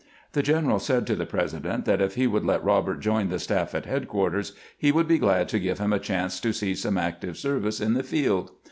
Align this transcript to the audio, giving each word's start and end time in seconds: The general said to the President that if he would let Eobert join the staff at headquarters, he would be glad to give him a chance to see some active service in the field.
The 0.31 0.41
general 0.41 0.79
said 0.79 1.05
to 1.05 1.15
the 1.15 1.27
President 1.27 1.85
that 1.85 2.01
if 2.01 2.15
he 2.15 2.25
would 2.25 2.43
let 2.43 2.63
Eobert 2.63 3.01
join 3.01 3.29
the 3.29 3.37
staff 3.37 3.75
at 3.75 3.85
headquarters, 3.85 4.53
he 4.75 4.91
would 4.91 5.07
be 5.07 5.19
glad 5.19 5.47
to 5.49 5.59
give 5.59 5.77
him 5.77 5.93
a 5.93 5.99
chance 5.99 6.39
to 6.39 6.53
see 6.53 6.73
some 6.73 6.97
active 6.97 7.37
service 7.37 7.79
in 7.79 7.93
the 7.93 8.01
field. 8.01 8.49